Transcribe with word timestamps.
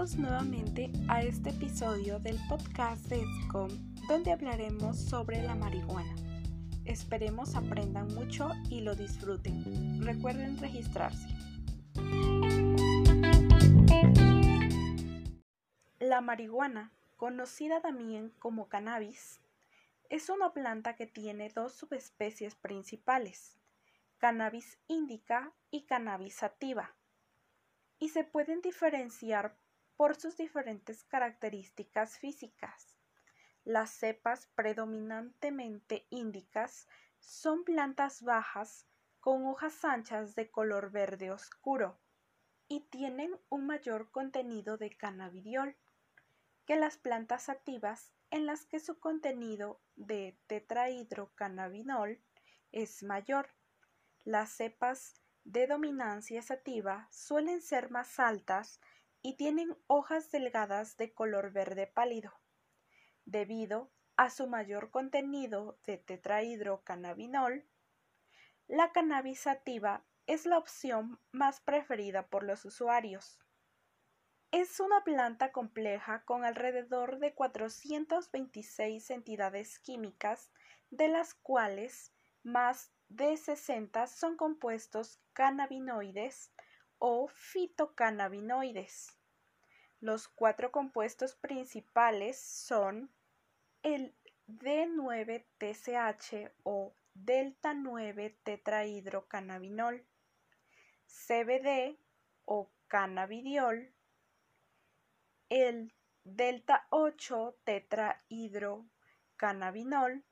Bienvenidos 0.00 0.30
nuevamente 0.30 0.90
a 1.08 1.20
este 1.20 1.50
episodio 1.50 2.18
del 2.20 2.38
podcast 2.48 3.04
de 3.08 3.22
SCOM 3.42 3.68
donde 4.08 4.32
hablaremos 4.32 4.98
sobre 4.98 5.42
la 5.42 5.54
marihuana. 5.54 6.14
Esperemos 6.86 7.54
aprendan 7.54 8.06
mucho 8.14 8.48
y 8.70 8.80
lo 8.80 8.94
disfruten. 8.94 10.00
Recuerden 10.02 10.56
registrarse. 10.56 11.28
La 15.98 16.22
marihuana, 16.22 16.92
conocida 17.18 17.82
también 17.82 18.32
como 18.38 18.70
cannabis, 18.70 19.38
es 20.08 20.30
una 20.30 20.54
planta 20.54 20.96
que 20.96 21.08
tiene 21.08 21.50
dos 21.50 21.74
subespecies 21.74 22.54
principales, 22.54 23.58
cannabis 24.16 24.78
indica 24.88 25.52
y 25.70 25.82
cannabis 25.82 26.36
sativa 26.36 26.94
y 27.98 28.08
se 28.08 28.24
pueden 28.24 28.62
diferenciar 28.62 29.54
por 30.00 30.16
sus 30.16 30.38
diferentes 30.38 31.04
características 31.04 32.16
físicas. 32.16 32.96
Las 33.64 33.90
cepas 33.90 34.46
predominantemente 34.54 36.06
índicas 36.08 36.88
son 37.18 37.64
plantas 37.64 38.22
bajas 38.22 38.86
con 39.20 39.44
hojas 39.44 39.84
anchas 39.84 40.34
de 40.34 40.50
color 40.50 40.90
verde 40.90 41.30
oscuro 41.30 42.00
y 42.66 42.80
tienen 42.88 43.38
un 43.50 43.66
mayor 43.66 44.10
contenido 44.10 44.78
de 44.78 44.96
cannabidiol 44.96 45.76
que 46.64 46.76
las 46.76 46.96
plantas 46.96 47.42
sativas 47.42 48.14
en 48.30 48.46
las 48.46 48.64
que 48.64 48.80
su 48.80 48.98
contenido 48.98 49.82
de 49.96 50.34
tetrahidrocannabinol 50.46 52.18
es 52.72 53.02
mayor. 53.02 53.50
Las 54.24 54.48
cepas 54.48 55.20
de 55.44 55.66
dominancia 55.66 56.40
sativa 56.40 57.06
suelen 57.10 57.60
ser 57.60 57.90
más 57.90 58.18
altas 58.18 58.80
y 59.22 59.36
tienen 59.36 59.76
hojas 59.86 60.30
delgadas 60.30 60.96
de 60.96 61.12
color 61.12 61.52
verde 61.52 61.86
pálido, 61.86 62.32
debido 63.24 63.90
a 64.16 64.30
su 64.30 64.46
mayor 64.46 64.90
contenido 64.90 65.78
de 65.84 65.98
tetrahidrocannabinol. 65.98 67.66
La 68.66 68.92
cannabis 68.92 69.40
sativa 69.40 70.04
es 70.26 70.46
la 70.46 70.58
opción 70.58 71.18
más 71.32 71.60
preferida 71.60 72.28
por 72.28 72.44
los 72.44 72.64
usuarios. 72.64 73.40
Es 74.52 74.80
una 74.80 75.04
planta 75.04 75.52
compleja 75.52 76.24
con 76.24 76.44
alrededor 76.44 77.18
de 77.18 77.34
426 77.34 79.10
entidades 79.10 79.78
químicas, 79.78 80.50
de 80.90 81.08
las 81.08 81.34
cuales 81.34 82.12
más 82.42 82.92
de 83.08 83.36
60 83.36 84.06
son 84.06 84.36
compuestos 84.36 85.20
cannabinoides 85.32 86.52
o 87.00 87.26
fitocannabinoides. 87.26 89.18
Los 89.98 90.28
cuatro 90.28 90.70
compuestos 90.70 91.34
principales 91.34 92.40
son 92.40 93.12
el 93.82 94.14
D9-TCH 94.46 96.52
o 96.62 96.94
delta 97.14 97.74
9 97.74 98.38
tetrahidrocannabinol, 98.44 100.06
CBD 101.06 101.98
o 102.44 102.70
cannabidiol, 102.86 103.92
el 105.48 105.92
delta 106.24 106.86
8 106.90 107.58
tetrahidrocannabinol 107.64 110.22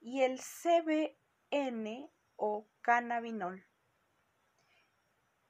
y 0.00 0.22
el 0.22 0.40
CB 0.40 1.14
N 1.50 2.10
o 2.36 2.66
cannabinol, 2.80 3.66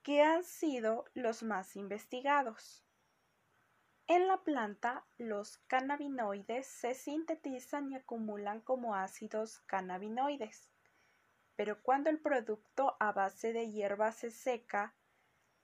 que 0.02 0.22
han 0.22 0.44
sido 0.44 1.04
los 1.14 1.42
más 1.42 1.76
investigados. 1.76 2.84
En 4.06 4.26
la 4.26 4.38
planta, 4.38 5.06
los 5.18 5.58
cannabinoides 5.68 6.66
se 6.66 6.94
sintetizan 6.94 7.92
y 7.92 7.96
acumulan 7.96 8.60
como 8.60 8.96
ácidos 8.96 9.60
cannabinoides, 9.66 10.70
pero 11.54 11.82
cuando 11.82 12.10
el 12.10 12.18
producto 12.18 12.96
a 12.98 13.12
base 13.12 13.52
de 13.52 13.70
hierba 13.70 14.12
se 14.12 14.30
seca, 14.30 14.94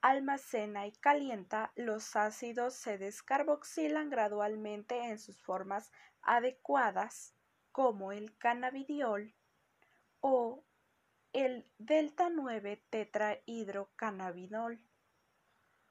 almacena 0.00 0.87
y 0.87 0.93
calienta, 0.93 1.72
los 1.75 2.15
ácidos 2.15 2.75
se 2.75 2.99
descarboxilan 2.99 4.10
gradualmente 4.10 5.06
en 5.06 5.19
sus 5.19 5.43
formas 5.43 5.91
adecuadas, 6.22 7.34
como 7.72 8.12
el 8.12 8.37
cannabidiol, 8.39 9.34
o 10.21 10.66
el 11.36 11.69
delta 11.76 12.30
9 12.30 12.82
tetrahidrocannabinol. 12.88 14.80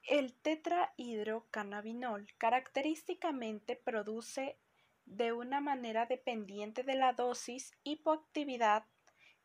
El 0.01 0.33
tetrahidrocannabinol 0.33 2.33
característicamente 2.39 3.75
produce 3.75 4.57
de 5.05 5.33
una 5.33 5.61
manera 5.61 6.07
dependiente 6.07 6.81
de 6.81 6.95
la 6.95 7.13
dosis 7.13 7.77
hipoactividad, 7.83 8.87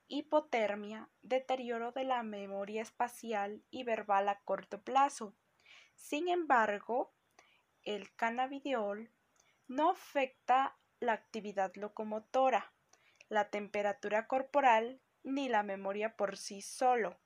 hipotermia, 0.09 1.11
deterioro 1.21 1.93
de 1.93 2.05
la 2.05 2.23
memoria 2.23 2.81
espacial 2.81 3.63
y 3.71 3.85
verbal 3.85 4.31
a 4.31 4.41
corto 4.41 4.83
plazo. 4.83 5.35
Sin 5.97 6.29
embargo, 6.29 7.13
el 7.83 8.11
cannabidiol 8.17 9.11
no 9.69 9.91
afecta 9.91 10.79
la 10.99 11.13
actividad 11.13 11.75
locomotora, 11.75 12.73
la 13.29 13.51
temperatura 13.51 14.27
corporal 14.27 15.03
ni 15.23 15.49
la 15.49 15.63
memoria 15.63 16.17
por 16.17 16.37
sí 16.37 16.63
solo. 16.63 17.19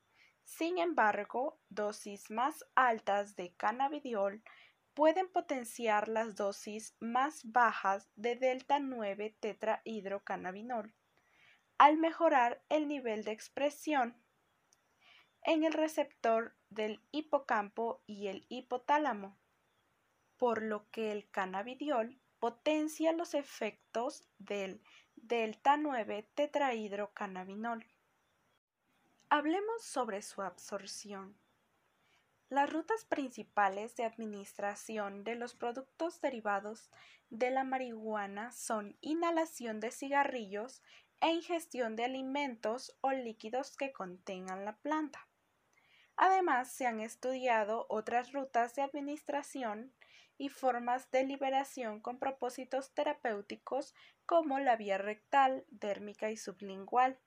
Sin 0.44 0.78
embargo, 0.78 1.58
dosis 1.68 2.30
más 2.30 2.64
altas 2.74 3.36
de 3.36 3.54
cannabidiol 3.54 4.42
pueden 4.94 5.28
potenciar 5.28 6.08
las 6.08 6.36
dosis 6.36 6.94
más 7.00 7.50
bajas 7.50 8.10
de 8.14 8.36
delta 8.36 8.78
9 8.78 9.36
tetrahidrocannabinol 9.40 10.94
al 11.78 11.96
mejorar 11.96 12.62
el 12.68 12.86
nivel 12.86 13.24
de 13.24 13.32
expresión 13.32 14.16
en 15.42 15.64
el 15.64 15.72
receptor 15.72 16.56
del 16.70 17.02
hipocampo 17.10 18.02
y 18.06 18.28
el 18.28 18.46
hipotálamo, 18.48 19.36
por 20.36 20.62
lo 20.62 20.88
que 20.90 21.12
el 21.12 21.28
cannabidiol 21.30 22.18
potencia 22.38 23.12
los 23.12 23.34
efectos 23.34 24.28
del 24.38 24.82
delta 25.28 25.78
9 25.78 26.28
tetrahidrocannabinol. 26.34 27.86
Hablemos 29.30 29.82
sobre 29.82 30.20
su 30.20 30.42
absorción. 30.42 31.34
Las 32.50 32.70
rutas 32.70 33.06
principales 33.06 33.96
de 33.96 34.04
administración 34.04 35.24
de 35.24 35.34
los 35.36 35.54
productos 35.54 36.20
derivados 36.20 36.90
de 37.30 37.50
la 37.50 37.64
marihuana 37.64 38.52
son 38.52 38.98
inhalación 39.00 39.80
de 39.80 39.92
cigarrillos 39.92 40.82
e 41.22 41.30
ingestión 41.30 41.96
de 41.96 42.04
alimentos 42.04 42.94
o 43.00 43.12
líquidos 43.12 43.78
que 43.78 43.92
contengan 43.92 44.66
la 44.66 44.76
planta. 44.76 45.26
Además, 46.16 46.70
se 46.70 46.86
han 46.86 47.00
estudiado 47.00 47.86
otras 47.88 48.32
rutas 48.32 48.74
de 48.74 48.82
administración 48.82 49.92
y 50.36 50.48
formas 50.48 51.10
de 51.10 51.24
liberación 51.24 52.00
con 52.00 52.18
propósitos 52.18 52.92
terapéuticos 52.94 53.94
como 54.26 54.58
la 54.58 54.76
vía 54.76 54.98
rectal, 54.98 55.64
dérmica 55.68 56.30
y 56.30 56.36
sublingual. 56.36 57.18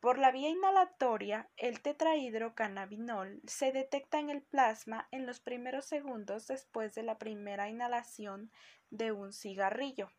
Por 0.00 0.18
la 0.18 0.32
vía 0.32 0.48
inhalatoria, 0.48 1.48
el 1.56 1.80
tetrahidrocannabinol 1.80 3.40
se 3.46 3.72
detecta 3.72 4.18
en 4.18 4.30
el 4.30 4.42
plasma 4.42 5.06
en 5.10 5.26
los 5.26 5.40
primeros 5.40 5.86
segundos 5.86 6.46
después 6.46 6.94
de 6.94 7.04
la 7.04 7.18
primera 7.18 7.68
inhalación 7.68 8.50
de 8.90 9.12
un 9.12 9.32
cigarrillo 9.32 10.10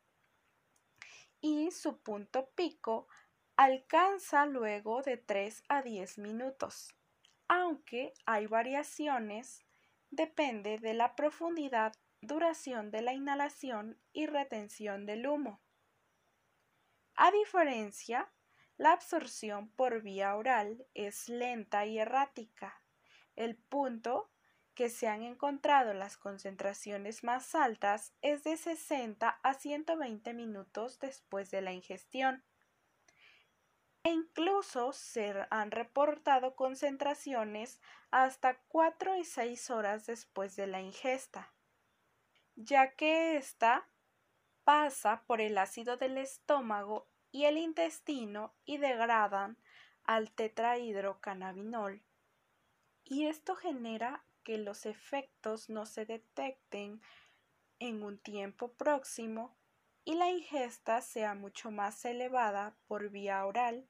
y 1.43 1.71
su 1.71 1.97
punto 1.97 2.49
pico 2.55 3.09
alcanza 3.57 4.45
luego 4.45 5.01
de 5.01 5.17
3 5.17 5.63
a 5.67 5.81
10 5.81 6.17
minutos, 6.19 6.95
aunque 7.47 8.13
hay 8.25 8.47
variaciones 8.47 9.65
depende 10.09 10.77
de 10.77 10.93
la 10.93 11.15
profundidad, 11.15 11.93
duración 12.21 12.91
de 12.91 13.01
la 13.01 13.13
inhalación 13.13 13.99
y 14.13 14.27
retención 14.27 15.05
del 15.05 15.27
humo. 15.27 15.61
A 17.15 17.31
diferencia, 17.31 18.31
la 18.77 18.91
absorción 18.91 19.69
por 19.69 20.01
vía 20.01 20.35
oral 20.35 20.85
es 20.93 21.29
lenta 21.29 21.85
y 21.85 21.99
errática. 21.99 22.81
El 23.35 23.55
punto 23.55 24.31
que 24.73 24.89
se 24.89 25.07
han 25.07 25.21
encontrado 25.21 25.93
las 25.93 26.17
concentraciones 26.17 27.23
más 27.23 27.53
altas 27.53 28.13
es 28.21 28.43
de 28.43 28.57
60 28.57 29.29
a 29.29 29.53
120 29.53 30.33
minutos 30.33 30.99
después 30.99 31.51
de 31.51 31.61
la 31.61 31.73
ingestión 31.73 32.43
e 34.03 34.11
incluso 34.11 34.91
se 34.93 35.33
han 35.49 35.71
reportado 35.71 36.55
concentraciones 36.55 37.79
hasta 38.11 38.59
4 38.67 39.17
y 39.17 39.25
6 39.25 39.69
horas 39.69 40.05
después 40.05 40.55
de 40.55 40.67
la 40.67 40.81
ingesta, 40.81 41.53
ya 42.55 42.95
que 42.95 43.37
ésta 43.37 43.89
pasa 44.63 45.23
por 45.25 45.41
el 45.41 45.57
ácido 45.57 45.97
del 45.97 46.17
estómago 46.17 47.09
y 47.31 47.45
el 47.45 47.57
intestino 47.57 48.53
y 48.65 48.77
degradan 48.77 49.57
al 50.03 50.31
tetrahidrocannabinol 50.31 52.03
y 53.05 53.27
esto 53.27 53.55
genera 53.55 54.25
que 54.43 54.57
los 54.57 54.85
efectos 54.85 55.69
no 55.69 55.85
se 55.85 56.05
detecten 56.05 57.01
en 57.79 58.03
un 58.03 58.17
tiempo 58.17 58.73
próximo 58.73 59.57
y 60.05 60.15
la 60.15 60.29
ingesta 60.29 61.01
sea 61.01 61.33
mucho 61.33 61.71
más 61.71 62.03
elevada 62.05 62.75
por 62.87 63.09
vía 63.09 63.45
oral 63.45 63.89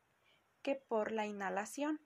que 0.63 0.75
por 0.75 1.11
la 1.11 1.27
inhalación. 1.27 2.01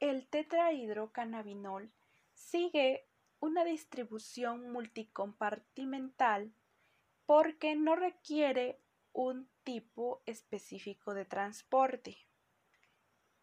El 0.00 0.26
tetrahidrocannabinol 0.28 1.92
sigue 2.32 3.06
una 3.40 3.64
distribución 3.64 4.72
multicompartimental 4.72 6.54
porque 7.26 7.76
no 7.76 7.96
requiere 7.96 8.80
un 9.12 9.50
tipo 9.62 10.22
específico 10.26 11.14
de 11.14 11.24
transporte. 11.24 12.16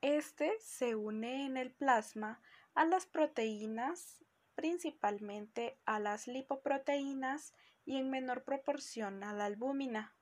Este 0.01 0.59
se 0.59 0.95
une 0.95 1.45
en 1.45 1.57
el 1.57 1.71
plasma 1.71 2.41
a 2.73 2.85
las 2.85 3.05
proteínas, 3.05 4.23
principalmente 4.55 5.79
a 5.85 5.99
las 5.99 6.27
lipoproteínas 6.27 7.53
y 7.85 7.97
en 7.97 8.09
menor 8.09 8.43
proporción 8.43 9.23
a 9.23 9.33
la 9.33 9.45
albúmina. 9.45 10.15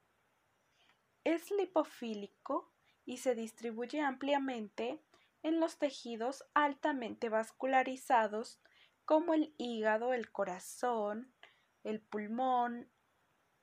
Es 1.23 1.51
lipofílico 1.51 2.73
y 3.09 3.17
se 3.17 3.33
distribuye 3.33 4.01
ampliamente 4.01 5.01
en 5.41 5.59
los 5.59 5.79
tejidos 5.79 6.45
altamente 6.53 7.27
vascularizados 7.27 8.61
como 9.03 9.33
el 9.33 9.55
hígado, 9.57 10.13
el 10.13 10.31
corazón, 10.31 11.33
el 11.83 12.01
pulmón, 12.01 12.91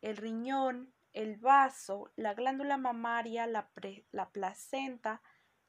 el 0.01 0.17
riñón, 0.17 0.93
el 1.13 1.37
vaso, 1.37 2.11
la 2.17 2.35
glándula 2.35 2.77
mamaria, 2.77 3.47
la, 3.47 3.71
la 4.11 4.31
placenta, 4.31 5.23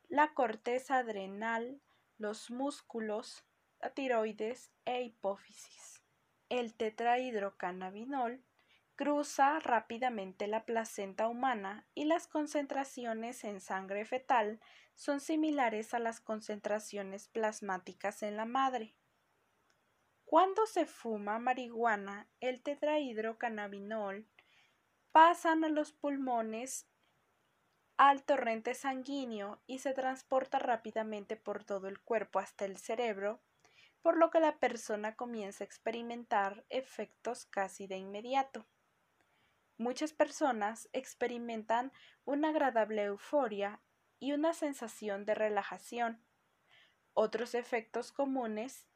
la 0.10 0.34
corteza 0.34 0.98
adrenal, 0.98 1.80
los 2.18 2.50
músculos, 2.50 3.46
la 3.80 3.92
tiroides 3.92 4.72
e 4.86 5.04
hipófisis. 5.04 6.02
El 6.50 6.74
tetrahidrocannabinol 6.74 8.44
cruza 8.98 9.60
rápidamente 9.60 10.48
la 10.48 10.66
placenta 10.66 11.28
humana 11.28 11.86
y 11.94 12.06
las 12.06 12.28
concentraciones 12.28 13.44
en 13.44 13.62
sangre 13.62 14.04
fetal 14.06 14.60
son 14.96 15.20
similares 15.20 15.94
a 15.94 16.00
las 16.00 16.20
concentraciones 16.20 17.28
plasmáticas 17.28 18.24
en 18.24 18.36
la 18.36 18.46
madre. 18.46 18.96
Cuando 20.26 20.66
se 20.66 20.88
fuma 20.88 21.38
marihuana, 21.38 22.28
el 22.40 22.64
tetrahidrocannabinol 22.64 24.28
pasan 25.12 25.64
a 25.64 25.70
los 25.70 25.94
pulmones 25.94 26.88
al 27.98 28.24
torrente 28.24 28.74
sanguíneo 28.74 29.62
y 29.68 29.78
se 29.78 29.94
transporta 29.94 30.58
rápidamente 30.58 31.36
por 31.38 31.64
todo 31.64 31.88
el 31.88 32.00
cuerpo 32.02 32.40
hasta 32.40 32.66
el 32.66 32.78
cerebro, 32.78 33.42
por 34.02 34.18
lo 34.18 34.32
que 34.32 34.40
la 34.40 34.58
persona 34.58 35.16
comienza 35.16 35.64
a 35.64 35.68
experimentar 35.68 36.66
efectos 36.70 37.46
casi 37.46 37.86
de 37.86 37.98
inmediato. 37.98 38.66
Muchas 39.78 40.12
personas 40.12 40.90
experimentan 40.92 41.92
una 42.26 42.50
agradable 42.50 43.04
euforia 43.04 43.80
y 44.20 44.32
una 44.32 44.54
sensación 44.54 45.24
de 45.26 45.36
relajación. 45.36 46.26
Otros 47.14 47.54
efectos 47.54 48.12
comunes 48.12 48.88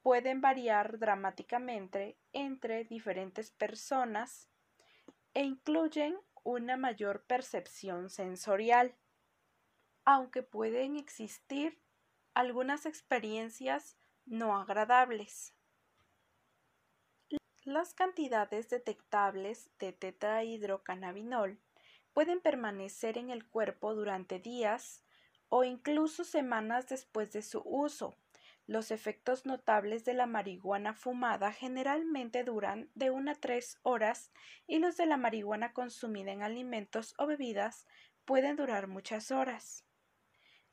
pueden 0.00 0.40
variar 0.40 1.00
dramáticamente 1.00 2.18
entre 2.32 2.84
diferentes 2.84 3.50
personas 3.50 4.48
e 5.34 5.42
incluyen 5.42 6.16
una 6.44 6.76
mayor 6.76 7.24
percepción 7.24 8.08
sensorial, 8.08 8.96
aunque 10.04 10.44
pueden 10.44 10.96
existir 10.96 11.82
algunas 12.32 12.86
experiencias 12.86 13.98
no 14.24 14.56
agradables. 14.56 15.57
Las 17.68 17.92
cantidades 17.92 18.70
detectables 18.70 19.68
de 19.78 19.92
tetrahidrocannabinol 19.92 21.58
pueden 22.14 22.40
permanecer 22.40 23.18
en 23.18 23.28
el 23.28 23.46
cuerpo 23.46 23.94
durante 23.94 24.38
días 24.38 25.04
o 25.50 25.64
incluso 25.64 26.24
semanas 26.24 26.88
después 26.88 27.30
de 27.32 27.42
su 27.42 27.60
uso, 27.66 28.16
los 28.66 28.90
efectos 28.90 29.44
notables 29.44 30.06
de 30.06 30.14
la 30.14 30.24
marihuana 30.24 30.94
fumada 30.94 31.52
generalmente 31.52 32.42
duran 32.42 32.88
de 32.94 33.10
una 33.10 33.32
a 33.32 33.34
tres 33.34 33.78
horas 33.82 34.32
y 34.66 34.78
los 34.78 34.96
de 34.96 35.04
la 35.04 35.18
marihuana 35.18 35.74
consumida 35.74 36.32
en 36.32 36.42
alimentos 36.42 37.14
o 37.18 37.26
bebidas 37.26 37.86
pueden 38.24 38.56
durar 38.56 38.86
muchas 38.86 39.30
horas. 39.30 39.84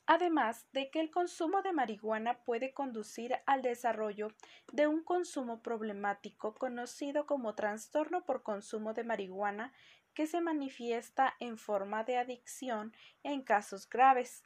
Además 0.08 0.68
de 0.72 0.92
que 0.92 1.00
el 1.00 1.10
consumo 1.10 1.62
de 1.64 1.74
marihuana 1.74 2.44
puede 2.44 2.74
conducir 2.74 3.36
al 3.46 3.62
desarrollo 3.62 4.28
de 4.72 4.88
un 4.88 5.04
consumo 5.04 5.62
problemático 5.62 6.54
conocido 6.54 7.26
como 7.26 7.56
trastorno 7.56 8.24
por 8.24 8.44
consumo 8.44 8.94
de 8.94 9.04
marihuana 9.04 9.74
que 10.14 10.28
se 10.28 10.42
manifiesta 10.42 11.36
en 11.40 11.58
forma 11.58 12.04
de 12.04 12.18
adicción 12.18 12.94
en 13.24 13.42
casos 13.42 13.90
graves 13.90 14.44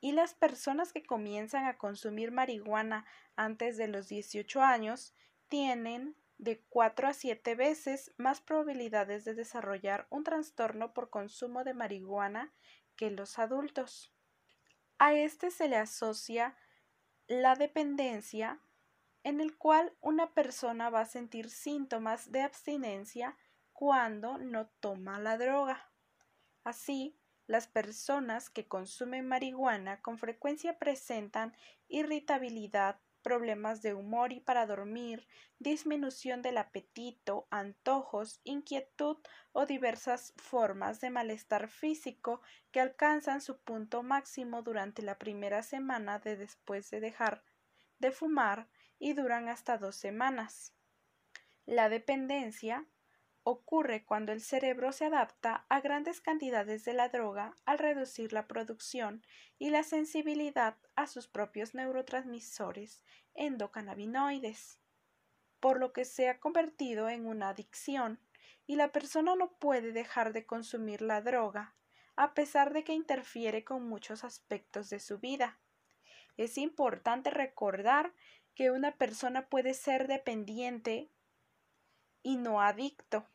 y 0.00 0.12
las 0.12 0.34
personas 0.34 0.92
que 0.92 1.02
comienzan 1.02 1.66
a 1.66 1.76
consumir 1.76 2.32
marihuana 2.32 3.04
antes 3.36 3.76
de 3.76 3.88
los 3.88 4.08
18 4.08 4.62
años 4.62 5.14
tienen 5.48 6.16
de 6.38 6.62
4 6.70 7.08
a 7.08 7.12
7 7.12 7.54
veces 7.54 8.12
más 8.16 8.40
probabilidades 8.40 9.24
de 9.24 9.34
desarrollar 9.34 10.06
un 10.10 10.24
trastorno 10.24 10.94
por 10.94 11.10
consumo 11.10 11.64
de 11.64 11.74
marihuana 11.74 12.52
que 12.96 13.10
los 13.10 13.38
adultos. 13.38 14.12
A 15.02 15.14
este 15.14 15.50
se 15.50 15.66
le 15.66 15.76
asocia 15.76 16.58
la 17.26 17.54
dependencia, 17.54 18.60
en 19.22 19.40
el 19.40 19.56
cual 19.56 19.96
una 20.02 20.34
persona 20.34 20.90
va 20.90 21.00
a 21.00 21.06
sentir 21.06 21.48
síntomas 21.48 22.30
de 22.32 22.42
abstinencia 22.42 23.34
cuando 23.72 24.36
no 24.36 24.66
toma 24.80 25.18
la 25.18 25.38
droga. 25.38 25.90
Así, 26.64 27.18
las 27.46 27.66
personas 27.66 28.50
que 28.50 28.68
consumen 28.68 29.26
marihuana 29.26 30.02
con 30.02 30.18
frecuencia 30.18 30.78
presentan 30.78 31.56
irritabilidad, 31.88 33.00
problemas 33.22 33.82
de 33.82 33.94
humor 33.94 34.32
y 34.32 34.40
para 34.40 34.66
dormir, 34.66 35.26
disminución 35.58 36.42
del 36.42 36.58
apetito, 36.58 37.46
antojos, 37.50 38.40
inquietud 38.44 39.18
o 39.52 39.66
diversas 39.66 40.32
formas 40.36 41.00
de 41.00 41.10
malestar 41.10 41.68
físico 41.68 42.40
que 42.70 42.80
alcanzan 42.80 43.40
su 43.40 43.60
punto 43.60 44.02
máximo 44.02 44.62
durante 44.62 45.02
la 45.02 45.18
primera 45.18 45.62
semana 45.62 46.18
de 46.18 46.36
después 46.36 46.90
de 46.90 47.00
dejar 47.00 47.42
de 47.98 48.10
fumar 48.10 48.68
y 48.98 49.12
duran 49.12 49.48
hasta 49.48 49.78
dos 49.78 49.96
semanas. 49.96 50.74
La 51.66 51.88
dependencia 51.88 52.86
ocurre 53.50 54.04
cuando 54.04 54.32
el 54.32 54.40
cerebro 54.40 54.92
se 54.92 55.04
adapta 55.06 55.66
a 55.68 55.80
grandes 55.80 56.20
cantidades 56.20 56.84
de 56.84 56.94
la 56.94 57.08
droga 57.08 57.54
al 57.64 57.78
reducir 57.78 58.32
la 58.32 58.46
producción 58.46 59.24
y 59.58 59.70
la 59.70 59.82
sensibilidad 59.82 60.76
a 60.96 61.06
sus 61.06 61.28
propios 61.28 61.74
neurotransmisores 61.74 63.02
endocannabinoides, 63.34 64.80
por 65.60 65.78
lo 65.78 65.92
que 65.92 66.04
se 66.04 66.28
ha 66.28 66.40
convertido 66.40 67.08
en 67.08 67.26
una 67.26 67.50
adicción 67.50 68.20
y 68.66 68.76
la 68.76 68.92
persona 68.92 69.34
no 69.36 69.52
puede 69.52 69.92
dejar 69.92 70.32
de 70.32 70.46
consumir 70.46 71.02
la 71.02 71.20
droga 71.20 71.74
a 72.16 72.34
pesar 72.34 72.72
de 72.72 72.84
que 72.84 72.92
interfiere 72.92 73.64
con 73.64 73.88
muchos 73.88 74.24
aspectos 74.24 74.90
de 74.90 75.00
su 75.00 75.18
vida. 75.18 75.58
Es 76.36 76.58
importante 76.58 77.30
recordar 77.30 78.12
que 78.54 78.70
una 78.70 78.92
persona 78.92 79.48
puede 79.48 79.72
ser 79.72 80.06
dependiente 80.06 81.10
y 82.22 82.36
no 82.36 82.60
adicto. 82.60 83.26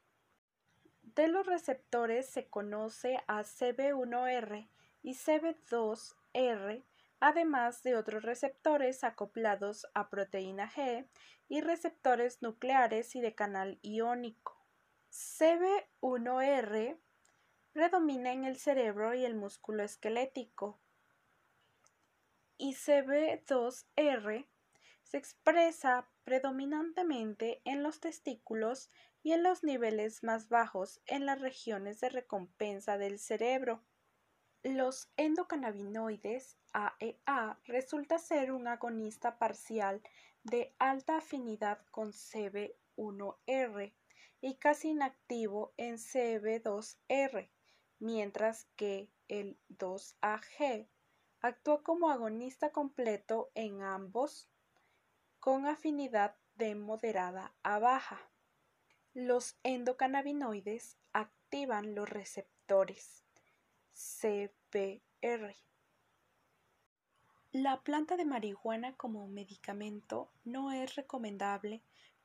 De 1.15 1.29
los 1.29 1.45
receptores 1.45 2.27
se 2.27 2.48
conoce 2.50 3.24
a 3.27 3.43
CB1R 3.43 4.67
y 5.01 5.13
CB2R, 5.13 6.84
además 7.22 7.84
de 7.84 7.95
otros 7.95 8.24
receptores 8.24 9.03
acoplados 9.03 9.88
a 9.93 10.10
proteína 10.10 10.69
G 10.69 11.07
y 11.48 11.62
receptores 11.62 12.41
nucleares 12.41 13.15
y 13.15 13.22
de 13.22 13.34
canal 13.34 13.79
iónico. 13.81 14.57
CB1R 15.12 16.98
predomina 17.72 18.34
en 18.34 18.43
el 18.43 18.57
cerebro 18.57 19.13
y 19.13 19.24
el 19.24 19.36
músculo 19.36 19.84
esquelético 19.84 20.79
y 22.57 22.74
CB2R 22.74 24.48
se 25.03 25.17
expresa 25.17 26.10
predominantemente 26.24 27.62
en 27.63 27.84
los 27.84 28.00
testículos 28.00 28.89
y 29.25 29.34
en 29.34 29.41
los 29.41 29.63
niveles 29.63 30.24
más 30.24 30.50
bajos 30.50 31.01
en 31.08 31.25
las 31.25 31.41
regiones 31.41 32.00
de 32.00 32.10
recompensa 32.10 33.00
del 33.00 33.17
cerebro. 33.17 33.84
Los 34.62 35.10
endocannabinoides 35.17 36.60
AEA 36.74 37.58
e 37.63 37.72
resulta 37.72 38.20
ser 38.20 38.51
un 38.51 38.67
agonista 38.67 39.39
parcial 39.39 40.03
de 40.44 40.75
alta 40.77 41.17
afinidad 41.17 41.84
con 41.89 42.12
CB1R 42.12 43.96
y 44.41 44.55
casi 44.58 44.89
inactivo 44.89 45.74
en 45.77 45.96
CB2R, 45.96 47.50
mientras 47.98 48.65
que 48.75 49.10
el 49.27 49.58
2AG 49.70 50.88
actúa 51.41 51.82
como 51.82 52.12
agonista 52.12 52.72
completo 52.72 53.50
en 53.55 53.82
ambos 53.82 54.51
con 55.39 55.65
afinidad 55.65 56.36
de 56.53 56.75
moderada 56.75 57.55
a 57.63 57.79
baja. 57.79 58.35
Los 59.17 59.55
endocannabinoides 59.63 60.98
activan 61.13 61.95
los 61.95 62.10
receptores 62.10 63.24
CBR. 63.93 65.55
La 67.53 67.79
planta 67.79 68.17
de 68.17 68.25
marihuana 68.25 68.98
como 68.98 69.29
medicamento 69.29 70.29
no 70.43 70.74
es 70.74 70.95
recomendable 70.95 71.81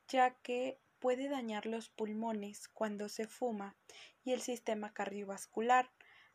ya 0.09 0.31
que 0.31 0.81
puede 0.99 1.29
dañar 1.29 1.65
los 1.65 1.87
pulmones 1.87 2.67
cuando 2.67 3.07
se 3.07 3.25
fuma 3.25 3.77
y 4.25 4.33
el 4.33 4.41
sistema 4.41 4.93
cardiovascular, 4.93 5.89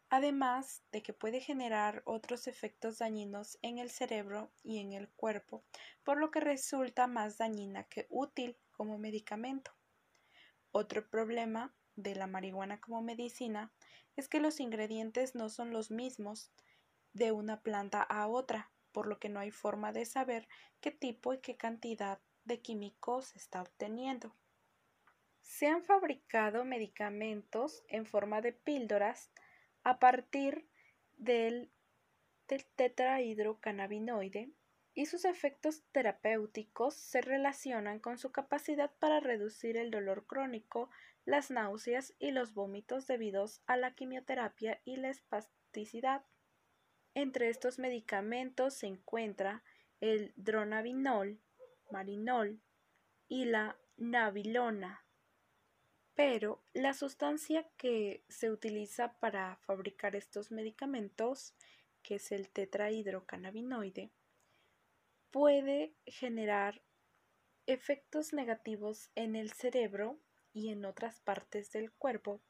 además 0.09 0.81
de 0.91 1.03
que 1.03 1.13
puede 1.13 1.41
generar 1.43 2.01
otros 2.07 2.47
efectos 2.47 2.97
dañinos 2.97 3.59
en 3.61 3.77
el 3.77 3.91
cerebro 3.91 4.51
y 4.65 4.79
en 4.79 4.95
el 4.95 5.11
cuerpo, 5.11 5.63
por 6.03 6.17
lo 6.17 6.31
que 6.31 6.41
resulta 6.41 7.07
más 7.07 7.37
dañina 7.37 7.85
que 7.85 8.07
útil 8.09 8.57
como 8.73 8.97
medicamento. 8.97 9.77
Otro 10.79 11.09
problema 11.09 11.75
de 11.95 12.15
la 12.15 12.27
marihuana 12.27 12.83
como 12.83 13.01
medicina 13.01 13.73
es 14.15 14.29
que 14.29 14.41
los 14.41 14.61
ingredientes 14.61 15.35
no 15.35 15.49
son 15.49 15.71
los 15.71 15.91
mismos 15.91 16.53
de 17.15 17.33
una 17.33 17.63
planta 17.63 18.03
a 18.03 18.29
otra, 18.29 18.71
por 18.93 19.07
lo 19.07 19.19
que 19.19 19.31
no 19.31 19.41
hay 19.41 19.51
forma 19.51 19.95
de 19.95 20.05
saber 20.05 20.47
qué 20.83 20.91
tipo 20.91 21.33
y 21.33 21.39
qué 21.39 21.57
cantidad 21.57 22.21
de 22.45 22.61
químicos 22.61 23.29
se 23.29 23.39
está 23.39 23.63
obteniendo. 23.63 24.37
Se 25.41 25.67
han 25.67 25.83
fabricado 25.83 26.67
medicamentos 26.67 27.83
en 27.89 28.05
forma 28.05 28.43
de 28.43 28.53
píldoras 28.53 29.31
a 29.83 29.99
partir 29.99 30.69
del, 31.17 31.73
del 32.49 32.67
tetrahidrocannabinoide 32.67 34.51
y 34.97 35.05
sus 35.05 35.27
efectos 35.27 35.85
terapéuticos 35.93 36.95
se 36.95 37.21
relacionan 37.21 38.01
con 38.01 38.17
su 38.17 38.33
capacidad 38.33 38.91
para 38.99 39.21
reducir 39.21 39.77
el 39.77 39.91
dolor 39.91 40.27
crónico, 40.27 40.89
las 41.27 41.51
náuseas 41.51 42.15
y 42.19 42.31
los 42.31 42.55
vómitos 42.55 43.07
debidos 43.07 43.61
a 43.67 43.77
la 43.77 43.95
quimioterapia 43.95 44.81
y 44.87 44.97
la 44.97 45.11
espasticidad. 45.11 46.25
Entre 47.13 47.51
estos 47.51 47.79
medicamentos 47.79 48.73
se 48.73 48.87
encuentra 48.87 49.63
el 50.01 50.33
dronabinol, 50.35 51.43
marinol 51.91 52.63
y 53.29 53.45
la 53.45 53.77
nabilona. 53.99 55.05
Pero 56.15 56.63
la 56.73 56.95
sustancia 56.95 57.69
que 57.77 58.25
se 58.31 58.51
utiliza 58.51 59.13
para 59.19 59.57
fabricar 59.57 60.17
estos 60.17 60.51
medicamentos, 60.51 61.55
que 62.03 62.15
es 62.15 62.33
el 62.33 62.49
tetrahidrocannabinoide, 62.49 64.11
puede 65.31 65.95
generar 66.07 66.83
efectos 67.67 68.33
negativos 68.33 69.11
en 69.15 69.37
el 69.37 69.53
cerebro 69.53 70.21
y 70.53 70.71
en 70.71 70.85
otras 70.85 71.21
partes 71.21 71.71
del 71.73 71.93
cuerpo, 71.93 72.41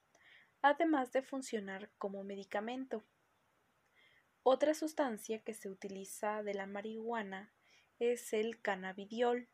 además 0.62 1.12
de 1.12 1.22
funcionar 1.22 1.90
como 1.98 2.22
medicamento. 2.22 3.04
Otra 4.42 4.74
sustancia 4.74 5.42
que 5.42 5.54
se 5.54 5.68
utiliza 5.68 6.42
de 6.42 6.54
la 6.54 6.66
marihuana 6.66 7.52
es 7.98 8.32
el 8.32 8.60
cannabidiol, 8.60 9.48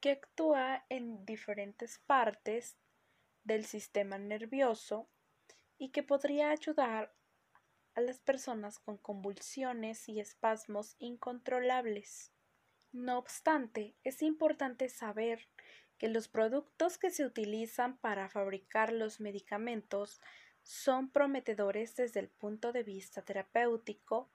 que 0.00 0.10
actúa 0.10 0.84
en 0.88 1.24
diferentes 1.24 1.98
partes 2.00 2.76
del 3.44 3.64
sistema 3.64 4.18
nervioso 4.18 5.08
y 5.78 5.90
que 5.90 6.02
podría 6.02 6.50
ayudar 6.50 7.14
a 7.96 8.02
las 8.02 8.20
personas 8.20 8.78
con 8.78 8.98
convulsiones 8.98 10.08
y 10.08 10.20
espasmos 10.20 10.94
incontrolables. 10.98 12.30
No 12.92 13.18
obstante, 13.18 13.96
es 14.04 14.22
importante 14.22 14.90
saber 14.90 15.48
que 15.96 16.08
los 16.08 16.28
productos 16.28 16.98
que 16.98 17.10
se 17.10 17.24
utilizan 17.24 17.96
para 17.98 18.28
fabricar 18.28 18.92
los 18.92 19.18
medicamentos 19.18 20.20
son 20.62 21.10
prometedores 21.10 21.96
desde 21.96 22.20
el 22.20 22.28
punto 22.28 22.72
de 22.72 22.82
vista 22.82 23.22
terapéutico 23.22 24.30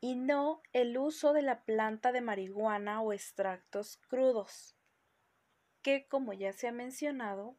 y 0.00 0.14
no 0.14 0.62
el 0.72 0.96
uso 0.96 1.32
de 1.32 1.42
la 1.42 1.64
planta 1.64 2.12
de 2.12 2.20
marihuana 2.20 3.00
o 3.00 3.12
extractos 3.12 3.96
crudos, 4.08 4.76
que, 5.82 6.06
como 6.06 6.32
ya 6.32 6.52
se 6.52 6.68
ha 6.68 6.72
mencionado, 6.72 7.58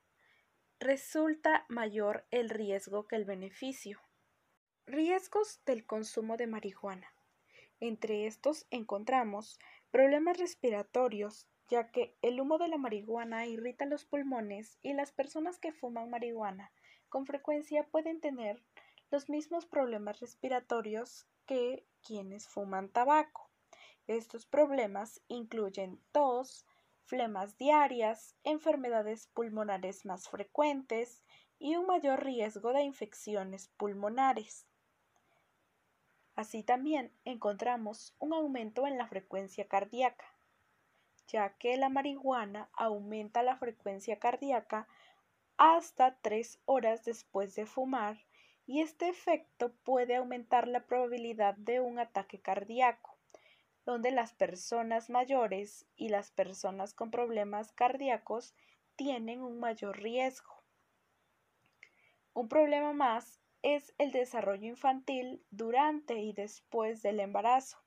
resulta 0.79 1.65
mayor 1.67 2.25
el 2.31 2.49
riesgo 2.49 3.07
que 3.07 3.17
el 3.17 3.25
beneficio. 3.25 4.04
Riesgos 4.87 5.61
del 5.65 5.83
consumo 5.83 6.37
de 6.37 6.45
marihuana. 6.45 7.11
Entre 7.79 8.27
estos 8.27 8.67
encontramos 8.69 9.59
problemas 9.89 10.37
respiratorios, 10.37 11.47
ya 11.67 11.89
que 11.89 12.15
el 12.21 12.39
humo 12.39 12.59
de 12.59 12.67
la 12.67 12.77
marihuana 12.77 13.47
irrita 13.47 13.87
los 13.87 14.05
pulmones 14.05 14.77
y 14.83 14.93
las 14.93 15.11
personas 15.11 15.57
que 15.57 15.73
fuman 15.73 16.11
marihuana 16.11 16.71
con 17.09 17.25
frecuencia 17.25 17.83
pueden 17.83 18.21
tener 18.21 18.63
los 19.09 19.27
mismos 19.27 19.65
problemas 19.65 20.19
respiratorios 20.19 21.25
que 21.47 21.83
quienes 22.03 22.47
fuman 22.47 22.89
tabaco. 22.89 23.49
Estos 24.05 24.45
problemas 24.45 25.19
incluyen 25.27 25.99
tos, 26.11 26.63
flemas 27.05 27.57
diarias, 27.57 28.35
enfermedades 28.43 29.27
pulmonares 29.33 30.05
más 30.05 30.29
frecuentes 30.29 31.23
y 31.57 31.75
un 31.75 31.87
mayor 31.87 32.23
riesgo 32.23 32.71
de 32.71 32.83
infecciones 32.83 33.69
pulmonares. 33.77 34.67
Así 36.35 36.63
también 36.63 37.11
encontramos 37.23 38.13
un 38.19 38.33
aumento 38.33 38.87
en 38.87 38.97
la 38.97 39.07
frecuencia 39.07 39.67
cardíaca, 39.67 40.25
ya 41.27 41.57
que 41.57 41.77
la 41.77 41.87
marihuana 41.87 42.69
aumenta 42.73 43.41
la 43.41 43.55
frecuencia 43.55 44.19
cardíaca 44.19 44.87
hasta 45.57 46.17
tres 46.21 46.59
horas 46.65 47.05
después 47.05 47.55
de 47.55 47.65
fumar 47.65 48.17
y 48.67 48.81
este 48.81 49.07
efecto 49.07 49.71
puede 49.83 50.15
aumentar 50.15 50.67
la 50.67 50.85
probabilidad 50.85 51.55
de 51.55 51.79
un 51.79 51.99
ataque 51.99 52.41
cardíaco, 52.41 53.15
donde 53.85 54.11
las 54.11 54.33
personas 54.33 55.09
mayores 55.09 55.85
y 55.95 56.09
las 56.09 56.31
personas 56.31 56.93
con 56.93 57.11
problemas 57.11 57.71
cardíacos 57.71 58.55
tienen 58.97 59.41
un 59.41 59.59
mayor 59.59 60.01
riesgo. 60.01 60.63
Un 62.33 62.49
problema 62.49 62.91
más 62.91 63.39
es 63.61 63.93
el 63.97 64.11
desarrollo 64.11 64.67
infantil 64.67 65.43
durante 65.49 66.19
y 66.19 66.33
después 66.33 67.01
del 67.01 67.19
embarazo, 67.19 67.77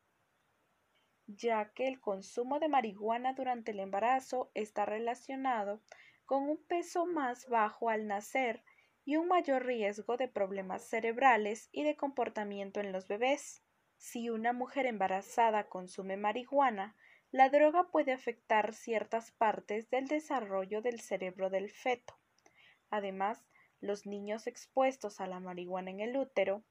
ya 1.26 1.72
que 1.72 1.86
el 1.86 2.00
consumo 2.00 2.58
de 2.58 2.68
marihuana 2.68 3.34
durante 3.34 3.72
el 3.72 3.80
embarazo 3.80 4.50
está 4.54 4.86
relacionado 4.86 5.80
con 6.26 6.48
un 6.48 6.62
peso 6.66 7.06
más 7.06 7.48
bajo 7.48 7.90
al 7.90 8.06
nacer 8.06 8.62
y 9.04 9.16
un 9.16 9.28
mayor 9.28 9.64
riesgo 9.64 10.16
de 10.16 10.28
problemas 10.28 10.82
cerebrales 10.82 11.70
y 11.72 11.84
de 11.84 11.96
comportamiento 11.96 12.80
en 12.80 12.92
los 12.92 13.08
bebés. 13.08 13.62
Si 13.96 14.28
una 14.28 14.52
mujer 14.52 14.84
embarazada 14.84 15.68
consume 15.68 16.16
marihuana, 16.16 16.94
la 17.30 17.48
droga 17.48 17.88
puede 17.90 18.12
afectar 18.12 18.74
ciertas 18.74 19.30
partes 19.32 19.90
del 19.90 20.08
desarrollo 20.08 20.82
del 20.82 21.00
cerebro 21.00 21.50
del 21.50 21.70
feto. 21.70 22.18
Además, 22.90 23.46
los 23.80 24.06
niños 24.06 24.46
expuestos 24.46 25.20
a 25.20 25.26
la 25.26 25.40
marihuana 25.40 25.90
en 25.90 26.00
el 26.00 26.16
útero 26.16 26.64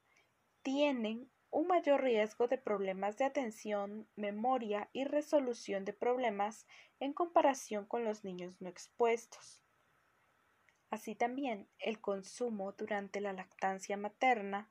tienen 0.62 1.30
un 1.50 1.66
mayor 1.66 2.02
riesgo 2.02 2.46
de 2.46 2.58
problemas 2.58 3.16
de 3.16 3.24
atención, 3.24 4.06
memoria 4.16 4.90
y 4.92 5.04
resolución 5.04 5.84
de 5.84 5.92
problemas 5.92 6.66
en 7.00 7.12
comparación 7.12 7.86
con 7.86 8.04
los 8.04 8.24
niños 8.24 8.60
no 8.60 8.68
expuestos. 8.68 9.62
Así 10.90 11.14
también, 11.14 11.68
el 11.78 12.00
consumo 12.00 12.72
durante 12.72 13.20
la 13.20 13.32
lactancia 13.32 13.96
materna 13.96 14.70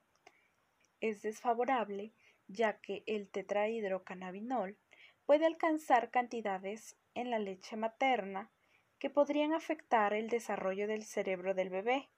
es 0.99 1.21
desfavorable 1.21 2.13
ya 2.47 2.79
que 2.79 3.03
el 3.05 3.29
tetrahidrocannabinol 3.29 4.77
puede 5.25 5.45
alcanzar 5.45 6.09
cantidades 6.09 6.97
en 7.13 7.29
la 7.29 7.39
leche 7.39 7.75
materna 7.75 8.51
que 8.99 9.09
podrían 9.09 9.53
afectar 9.53 10.13
el 10.13 10.29
desarrollo 10.29 10.87
del 10.87 11.03
cerebro 11.03 11.53
del 11.53 11.69
bebé. 11.69 12.09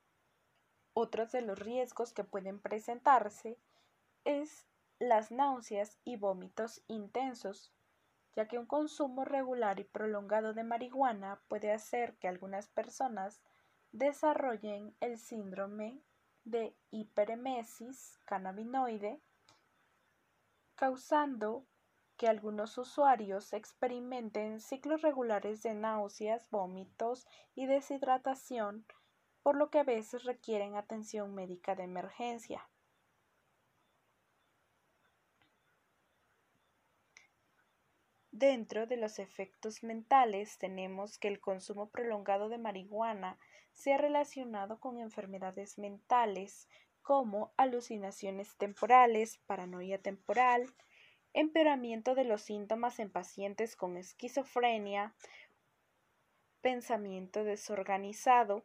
Otros 0.93 1.31
de 1.31 1.41
los 1.41 1.59
riesgos 1.59 2.13
que 2.13 2.23
pueden 2.23 2.59
presentarse 2.59 3.57
es 4.25 4.65
las 4.99 5.31
náuseas 5.31 5.97
y 6.03 6.17
vómitos 6.17 6.83
intensos, 6.87 7.71
ya 8.35 8.47
que 8.47 8.59
un 8.59 8.65
consumo 8.65 9.23
regular 9.23 9.79
y 9.79 9.85
prolongado 9.85 10.53
de 10.53 10.63
marihuana 10.63 11.41
puede 11.47 11.71
hacer 11.71 12.17
que 12.17 12.27
algunas 12.27 12.67
personas 12.67 13.41
desarrollen 13.91 14.95
el 14.99 15.17
síndrome 15.17 16.01
de 16.43 16.75
hiperemesis 16.91 18.19
cannabinoide, 18.25 19.21
causando 20.75 21.65
que 22.17 22.27
algunos 22.27 22.77
usuarios 22.77 23.53
experimenten 23.53 24.59
ciclos 24.59 25.01
regulares 25.01 25.63
de 25.63 25.73
náuseas, 25.73 26.49
vómitos 26.49 27.25
y 27.55 27.65
deshidratación, 27.65 28.85
por 29.43 29.55
lo 29.55 29.69
que 29.69 29.79
a 29.79 29.83
veces 29.83 30.23
requieren 30.23 30.75
atención 30.75 31.33
médica 31.33 31.75
de 31.75 31.83
emergencia. 31.83 32.69
Dentro 38.31 38.87
de 38.87 38.95
los 38.95 39.19
efectos 39.19 39.83
mentales 39.83 40.57
tenemos 40.59 41.17
que 41.17 41.27
el 41.27 41.41
consumo 41.41 41.89
prolongado 41.89 42.47
de 42.47 42.57
marihuana 42.57 43.37
se 43.73 43.93
ha 43.93 43.97
relacionado 43.97 44.79
con 44.79 44.97
enfermedades 44.97 45.77
mentales 45.77 46.69
como 47.01 47.51
alucinaciones 47.57 48.55
temporales, 48.55 49.39
paranoia 49.45 50.01
temporal, 50.01 50.73
empeoramiento 51.33 52.15
de 52.15 52.23
los 52.23 52.41
síntomas 52.41 52.99
en 52.99 53.11
pacientes 53.11 53.75
con 53.75 53.97
esquizofrenia, 53.97 55.13
pensamiento 56.61 57.43
desorganizado, 57.43 58.63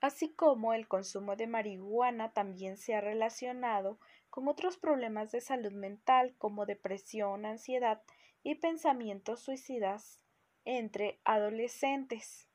así 0.00 0.34
como 0.34 0.72
el 0.72 0.88
consumo 0.88 1.36
de 1.36 1.46
marihuana 1.46 2.32
también 2.32 2.76
se 2.76 2.94
ha 2.94 3.00
relacionado 3.00 3.98
con 4.30 4.48
otros 4.48 4.76
problemas 4.76 5.32
de 5.32 5.40
salud 5.40 5.72
mental 5.72 6.34
como 6.38 6.66
depresión, 6.66 7.46
ansiedad 7.46 8.02
y 8.42 8.56
pensamientos 8.56 9.40
suicidas 9.40 10.20
entre 10.64 11.20
adolescentes. 11.24 12.48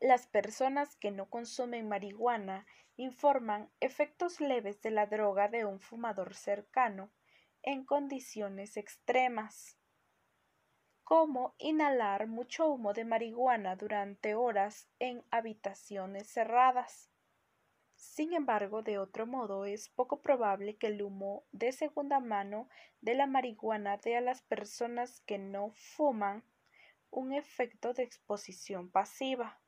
Las 0.00 0.26
personas 0.26 0.96
que 0.96 1.10
no 1.10 1.28
consumen 1.30 1.88
marihuana 1.88 2.66
informan 2.96 3.70
efectos 3.80 4.40
leves 4.40 4.82
de 4.82 4.90
la 4.90 5.06
droga 5.06 5.48
de 5.48 5.64
un 5.64 5.80
fumador 5.80 6.34
cercano 6.34 7.10
en 7.62 7.84
condiciones 7.84 8.76
extremas, 8.76 9.77
como 11.08 11.54
inhalar 11.56 12.26
mucho 12.26 12.68
humo 12.68 12.92
de 12.92 13.06
marihuana 13.06 13.76
durante 13.76 14.34
horas 14.34 14.90
en 14.98 15.24
habitaciones 15.30 16.28
cerradas. 16.28 17.08
Sin 17.96 18.34
embargo, 18.34 18.82
de 18.82 18.98
otro 18.98 19.26
modo, 19.26 19.64
es 19.64 19.88
poco 19.88 20.20
probable 20.20 20.76
que 20.76 20.88
el 20.88 21.00
humo 21.00 21.44
de 21.50 21.72
segunda 21.72 22.20
mano 22.20 22.68
de 23.00 23.14
la 23.14 23.26
marihuana 23.26 23.96
dé 23.96 24.18
a 24.18 24.20
las 24.20 24.42
personas 24.42 25.22
que 25.22 25.38
no 25.38 25.70
fuman 25.70 26.44
un 27.10 27.32
efecto 27.32 27.94
de 27.94 28.02
exposición 28.02 28.90
pasiva. 28.90 29.58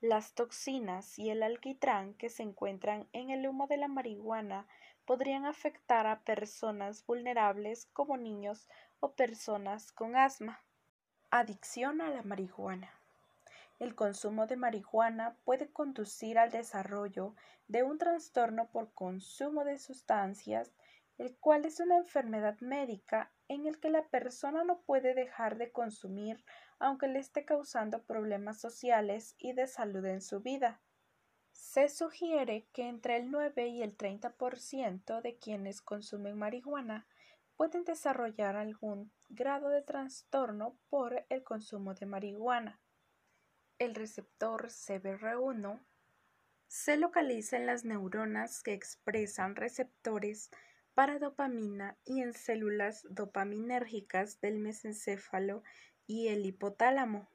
Las 0.00 0.34
toxinas 0.34 1.18
y 1.18 1.30
el 1.30 1.42
alquitrán 1.42 2.14
que 2.14 2.30
se 2.30 2.44
encuentran 2.44 3.08
en 3.12 3.30
el 3.30 3.44
humo 3.44 3.66
de 3.66 3.78
la 3.78 3.88
marihuana 3.88 4.68
podrían 5.04 5.46
afectar 5.46 6.06
a 6.06 6.20
personas 6.20 7.04
vulnerables 7.06 7.86
como 7.86 8.16
niños 8.16 8.68
o 9.00 9.12
personas 9.12 9.92
con 9.92 10.16
asma. 10.16 10.62
Adicción 11.30 12.00
a 12.00 12.10
la 12.10 12.22
marihuana. 12.22 12.90
El 13.78 13.94
consumo 13.94 14.46
de 14.46 14.56
marihuana 14.56 15.36
puede 15.44 15.70
conducir 15.70 16.38
al 16.38 16.50
desarrollo 16.50 17.34
de 17.68 17.82
un 17.82 17.98
trastorno 17.98 18.68
por 18.70 18.92
consumo 18.92 19.64
de 19.64 19.78
sustancias, 19.78 20.72
el 21.16 21.36
cual 21.36 21.64
es 21.64 21.80
una 21.80 21.96
enfermedad 21.96 22.58
médica 22.60 23.30
en 23.48 23.66
el 23.66 23.78
que 23.78 23.90
la 23.90 24.02
persona 24.08 24.64
no 24.64 24.80
puede 24.80 25.14
dejar 25.14 25.58
de 25.58 25.70
consumir 25.70 26.44
aunque 26.80 27.08
le 27.08 27.18
esté 27.18 27.44
causando 27.44 28.02
problemas 28.04 28.60
sociales 28.60 29.34
y 29.38 29.52
de 29.52 29.66
salud 29.66 30.04
en 30.06 30.22
su 30.22 30.40
vida. 30.40 30.80
Se 31.52 31.88
sugiere 31.88 32.68
que 32.72 32.88
entre 32.88 33.16
el 33.16 33.30
9 33.30 33.66
y 33.66 33.82
el 33.82 33.96
30% 33.96 35.20
de 35.20 35.36
quienes 35.38 35.82
consumen 35.82 36.38
marihuana 36.38 37.06
pueden 37.58 37.84
desarrollar 37.84 38.56
algún 38.56 39.12
grado 39.28 39.68
de 39.68 39.82
trastorno 39.82 40.78
por 40.88 41.26
el 41.28 41.44
consumo 41.44 41.92
de 41.92 42.06
marihuana 42.06 42.80
el 43.78 43.94
receptor 43.94 44.66
CBR1 44.66 45.80
se 46.66 46.96
localiza 46.96 47.56
en 47.56 47.66
las 47.66 47.84
neuronas 47.84 48.62
que 48.62 48.74
expresan 48.74 49.56
receptores 49.56 50.50
para 50.94 51.18
dopamina 51.18 51.96
y 52.04 52.20
en 52.20 52.34
células 52.34 53.06
dopaminérgicas 53.08 54.40
del 54.40 54.58
mesencéfalo 54.58 55.62
y 56.06 56.28
el 56.28 56.44
hipotálamo. 56.44 57.30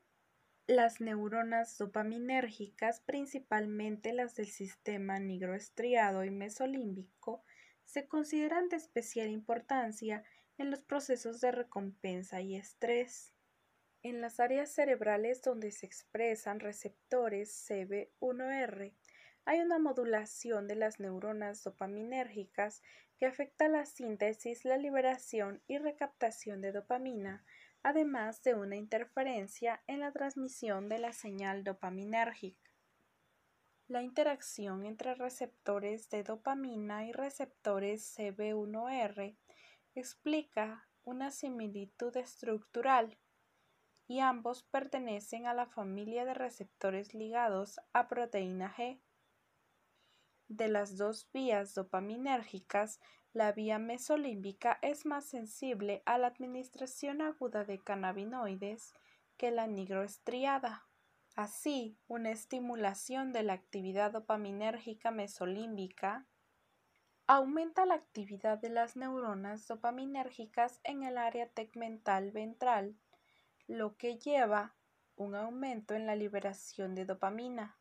Las 0.68 1.00
neuronas 1.00 1.78
dopaminérgicas, 1.78 3.00
principalmente 3.00 4.14
las 4.14 4.36
del 4.36 4.48
sistema 4.48 5.20
nigroestriado 5.20 6.26
y 6.26 6.32
mesolímbico, 6.32 7.44
se 7.86 8.08
consideran 8.08 8.70
de 8.70 8.78
especial 8.78 9.30
importancia 9.30 10.24
en 10.58 10.72
los 10.72 10.84
procesos 10.84 11.42
de 11.42 11.52
recompensa 11.52 12.42
y 12.42 12.56
estrés. 12.56 13.34
En 14.02 14.22
las 14.22 14.40
áreas 14.40 14.72
cerebrales 14.72 15.42
donde 15.42 15.72
se 15.72 15.86
expresan 15.86 16.60
receptores 16.60 17.70
CB1R, 17.70 18.94
hay 19.46 19.60
una 19.60 19.80
modulación 19.80 20.68
de 20.68 20.76
las 20.76 21.00
neuronas 21.00 21.64
dopaminérgicas 21.64 22.82
que 23.18 23.26
afecta 23.26 23.68
la 23.68 23.86
síntesis, 23.86 24.66
la 24.66 24.78
liberación 24.78 25.62
y 25.68 25.78
recaptación 25.78 26.62
de 26.62 26.72
dopamina, 26.72 27.46
además 27.82 28.42
de 28.44 28.56
una 28.56 28.76
interferencia 28.76 29.84
en 29.88 30.00
la 30.00 30.12
transmisión 30.12 30.90
de 30.90 31.00
la 31.00 31.14
señal 31.14 31.64
dopaminérgica. 31.64 32.73
La 33.94 34.02
interacción 34.02 34.88
entre 34.88 35.14
receptores 35.14 36.10
de 36.10 36.24
dopamina 36.24 37.06
y 37.06 37.12
receptores 37.12 38.18
CB1R 38.18 39.38
explica 39.94 40.90
una 41.04 41.30
similitud 41.30 42.18
estructural 42.18 43.20
y 44.08 44.20
ambos 44.20 44.64
pertenecen 44.64 45.46
a 45.46 45.54
la 45.54 45.68
familia 45.68 46.26
de 46.26 46.34
receptores 46.34 47.14
ligados 47.14 47.80
a 47.94 48.08
proteína 48.08 48.74
G. 48.76 49.00
De 50.48 50.70
las 50.70 50.98
dos 50.98 51.30
vías 51.32 51.76
dopaminérgicas, 51.76 53.00
la 53.32 53.52
vía 53.52 53.78
mesolímbica 53.78 54.80
es 54.82 55.06
más 55.06 55.26
sensible 55.26 56.02
a 56.08 56.18
la 56.18 56.26
administración 56.26 57.22
aguda 57.22 57.64
de 57.64 57.78
cannabinoides 57.78 58.96
que 59.38 59.52
la 59.52 59.68
nigroestriada. 59.68 60.88
Así, 61.36 61.98
una 62.08 62.30
estimulación 62.30 63.34
de 63.34 63.42
la 63.42 63.54
actividad 63.54 64.12
dopaminérgica 64.12 65.10
mesolímbica 65.10 66.28
aumenta 67.26 67.86
la 67.86 67.96
actividad 67.96 68.60
de 68.60 68.70
las 68.70 68.96
neuronas 68.96 69.68
dopaminérgicas 69.68 70.80
en 70.84 71.04
el 71.04 71.18
área 71.18 71.48
tegmental 71.48 72.32
ventral 72.32 72.96
lo 73.68 73.98
que 73.98 74.18
lleva 74.18 74.76
un 75.16 75.36
aumento 75.36 75.96
en 75.96 76.06
la 76.06 76.16
liberación 76.16 76.96
de 76.96 77.06
dopamina. 77.06 77.78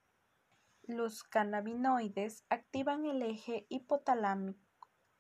Los 0.85 1.23
cannabinoides 1.23 2.45
activan 2.49 3.05
el 3.05 3.23
eje 3.23 3.67
hipotalámico, 3.69 4.61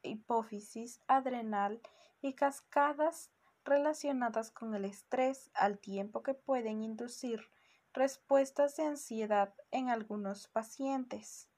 hipófisis 0.02 1.00
adrenal 1.06 1.80
y 2.20 2.34
cascadas 2.34 3.30
relacionadas 3.64 4.50
con 4.50 4.74
el 4.74 4.84
estrés 4.84 5.50
al 5.54 5.78
tiempo 5.78 6.22
que 6.22 6.34
pueden 6.34 6.82
inducir 6.82 7.48
respuestas 7.94 8.76
de 8.76 8.84
ansiedad 8.84 9.54
en 9.70 9.88
algunos 9.88 10.48
pacientes. 10.48 11.48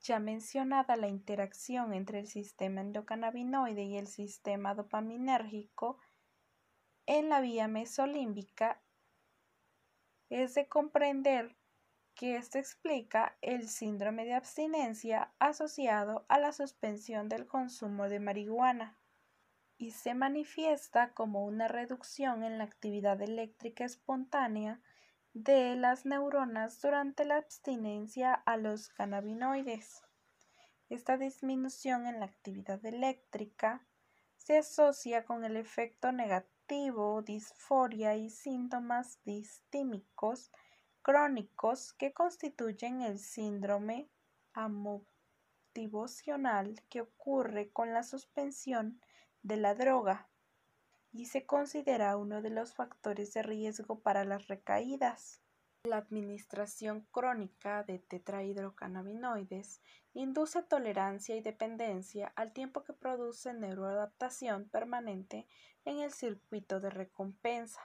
Ya 0.00 0.18
mencionada 0.18 0.96
la 0.96 1.08
interacción 1.08 1.94
entre 1.94 2.20
el 2.20 2.26
sistema 2.26 2.82
endocannabinoide 2.82 3.84
y 3.84 3.96
el 3.96 4.06
sistema 4.06 4.74
dopaminérgico 4.74 5.98
en 7.06 7.28
la 7.28 7.40
vía 7.40 7.68
mesolímbica 7.68 8.82
es 10.28 10.54
de 10.54 10.68
comprender 10.68 11.56
que 12.14 12.36
esto 12.36 12.58
explica 12.58 13.36
el 13.42 13.68
síndrome 13.68 14.24
de 14.24 14.34
abstinencia 14.34 15.32
asociado 15.38 16.24
a 16.28 16.38
la 16.38 16.52
suspensión 16.52 17.28
del 17.28 17.46
consumo 17.46 18.08
de 18.08 18.20
marihuana 18.20 18.98
y 19.78 19.90
se 19.90 20.14
manifiesta 20.14 21.12
como 21.12 21.44
una 21.44 21.68
reducción 21.68 22.42
en 22.42 22.58
la 22.58 22.64
actividad 22.64 23.20
eléctrica 23.20 23.84
espontánea 23.84 24.80
de 25.36 25.76
las 25.76 26.04
neuronas 26.06 26.80
durante 26.80 27.26
la 27.26 27.36
abstinencia 27.36 28.32
a 28.32 28.56
los 28.56 28.88
cannabinoides. 28.88 30.02
Esta 30.88 31.18
disminución 31.18 32.06
en 32.06 32.20
la 32.20 32.24
actividad 32.24 32.82
eléctrica 32.86 33.86
se 34.38 34.56
asocia 34.56 35.26
con 35.26 35.44
el 35.44 35.58
efecto 35.58 36.10
negativo 36.10 37.20
disforia 37.20 38.16
y 38.16 38.30
síntomas 38.30 39.20
distímicos 39.24 40.50
crónicos 41.02 41.92
que 41.92 42.14
constituyen 42.14 43.02
el 43.02 43.18
síndrome 43.18 44.08
amotivacional 44.54 46.82
que 46.88 47.02
ocurre 47.02 47.68
con 47.72 47.92
la 47.92 48.04
suspensión 48.04 49.02
de 49.42 49.58
la 49.58 49.74
droga 49.74 50.30
y 51.18 51.26
se 51.26 51.46
considera 51.46 52.16
uno 52.16 52.42
de 52.42 52.50
los 52.50 52.74
factores 52.74 53.32
de 53.32 53.42
riesgo 53.42 54.00
para 54.00 54.24
las 54.24 54.48
recaídas. 54.48 55.40
La 55.84 55.98
administración 55.98 57.06
crónica 57.10 57.84
de 57.84 57.98
tetrahidrocannabinoides 57.98 59.80
induce 60.14 60.62
tolerancia 60.62 61.36
y 61.36 61.40
dependencia 61.40 62.32
al 62.36 62.52
tiempo 62.52 62.82
que 62.82 62.92
produce 62.92 63.54
neuroadaptación 63.54 64.68
permanente 64.68 65.46
en 65.84 66.00
el 66.00 66.12
circuito 66.12 66.80
de 66.80 66.90
recompensa, 66.90 67.80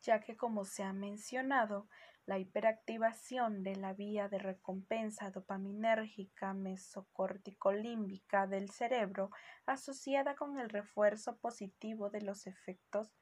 ya 0.00 0.20
que 0.20 0.36
como 0.36 0.64
se 0.64 0.82
ha 0.82 0.92
mencionado, 0.92 1.86
la 2.26 2.38
hiperactivación 2.38 3.62
de 3.62 3.76
la 3.76 3.94
vía 3.94 4.28
de 4.28 4.38
recompensa 4.38 5.30
dopaminérgica 5.30 6.54
mesocorticolímbica 6.54 8.46
del 8.46 8.70
cerebro 8.70 9.30
asociada 9.66 10.36
con 10.36 10.58
el 10.58 10.68
refuerzo 10.68 11.36
positivo 11.38 12.10
de 12.10 12.22
los 12.22 12.46
efectos 12.46 13.12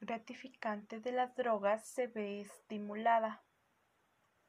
gratificante 0.00 0.98
de 1.00 1.12
las 1.12 1.34
drogas 1.36 1.86
se 1.86 2.06
ve 2.06 2.40
estimulada 2.40 3.44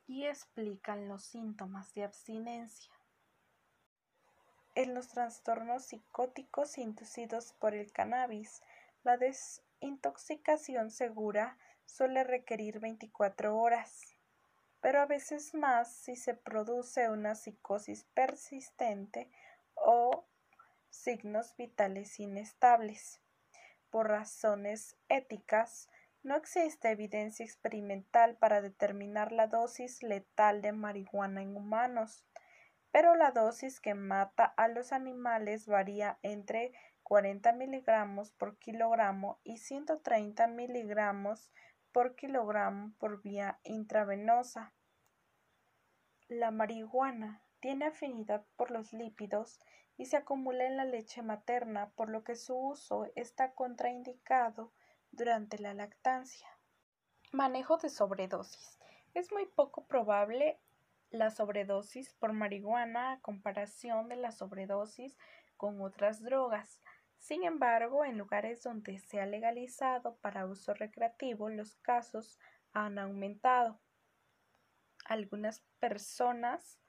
y 0.08 0.26
explican 0.26 1.08
los 1.08 1.26
síntomas 1.26 1.94
de 1.94 2.06
abstinencia. 2.06 2.92
En 4.76 4.94
los 4.94 5.10
trastornos 5.10 5.86
psicóticos 5.86 6.78
inducidos 6.78 7.54
por 7.60 7.76
el 7.76 7.92
cannabis, 7.92 8.62
la 9.04 9.18
desintoxicación 9.18 10.90
segura 10.90 11.58
suele 11.92 12.24
requerir 12.24 12.80
24 12.80 13.58
horas, 13.58 14.18
pero 14.80 15.02
a 15.02 15.06
veces 15.06 15.54
más 15.54 15.94
si 15.94 16.16
se 16.16 16.34
produce 16.34 17.10
una 17.10 17.36
psicosis 17.36 18.06
persistente 18.14 19.30
o 19.76 20.26
signos 20.90 21.56
vitales 21.58 22.20
inestables. 22.20 23.22
Por 23.90 24.08
razones 24.08 24.98
éticas, 25.10 25.90
no 26.24 26.38
existe 26.38 26.92
evidencia 26.92 27.46
experimental 27.46 28.38
para 28.38 28.62
determinar 28.62 29.32
la 29.32 29.48
dosis 29.48 30.02
letal 30.02 30.62
de 30.62 30.72
marihuana 30.72 31.42
en 31.42 31.58
humanos, 31.58 32.26
pero 32.92 33.16
la 33.16 33.32
dosis 33.32 33.82
que 33.82 33.96
mata 33.96 34.46
a 34.46 34.68
los 34.68 34.92
animales 34.92 35.68
varía 35.68 36.20
entre 36.22 36.72
40 37.04 37.52
miligramos 37.54 38.32
por 38.32 38.58
kilogramo 38.58 39.40
y 39.44 39.58
130 39.58 40.48
miligramos 40.48 41.52
por 41.92 42.16
kilogramo 42.16 42.94
por 43.00 43.22
vía 43.22 43.60
intravenosa. 43.64 44.74
La 46.28 46.52
marihuana 46.52 47.42
tiene 47.60 47.86
afinidad 47.86 48.46
por 48.56 48.72
los 48.72 48.94
lípidos 48.94 49.60
y 49.98 50.06
se 50.06 50.18
acumula 50.18 50.66
en 50.66 50.78
la 50.78 50.86
leche 50.86 51.22
materna, 51.22 51.92
por 51.92 52.10
lo 52.10 52.24
que 52.24 52.36
su 52.36 52.56
uso 52.56 53.12
está 53.16 53.54
contraindicado 53.54 54.72
durante 55.12 55.60
la 55.60 55.74
lactancia. 55.74 56.48
Manejo 57.32 57.78
de 57.78 57.90
sobredosis. 57.90 58.80
Es 59.14 59.32
muy 59.32 59.46
poco 59.46 59.86
probable 59.86 60.60
la 61.12 61.30
sobredosis 61.30 62.14
por 62.14 62.34
marihuana 62.34 63.14
a 63.14 63.20
comparación 63.20 64.08
de 64.08 64.16
la 64.16 64.32
sobredosis 64.32 65.18
con 65.58 65.82
otras 65.82 66.22
drogas. 66.22 66.82
Sin 67.22 67.44
embargo, 67.44 68.04
en 68.04 68.18
lugares 68.18 68.64
donde 68.64 68.98
se 68.98 69.22
ha 69.22 69.28
legalizado 69.28 70.18
para 70.18 70.48
uso 70.48 70.74
recreativo, 70.74 71.50
los 71.50 71.76
casos 71.76 72.40
han 72.74 72.98
aumentado. 72.98 73.80
Algunas 75.06 75.60
personas 75.80 76.80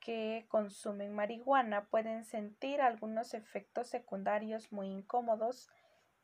que 0.00 0.46
consumen 0.48 1.14
marihuana 1.14 1.90
pueden 1.90 2.24
sentir 2.24 2.80
algunos 2.80 3.34
efectos 3.34 3.88
secundarios 3.88 4.72
muy 4.72 4.88
incómodos, 4.88 5.68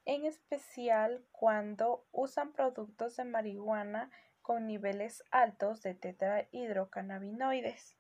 en 0.07 0.25
especial 0.25 1.23
cuando 1.31 2.07
usan 2.11 2.55
productos 2.55 3.17
de 3.17 3.25
marihuana 3.25 4.11
con 4.41 4.67
niveles 4.67 5.23
altos 5.31 5.83
de 5.83 5.95
tetrahidrocannabinoides 5.95 7.99